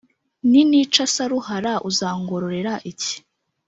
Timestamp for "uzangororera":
1.89-2.73